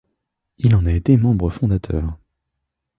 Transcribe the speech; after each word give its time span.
Il 0.57 0.73
en 0.75 0.87
a 0.87 0.93
été 0.93 1.15
membre 1.15 1.51
fondateur. 1.51 2.17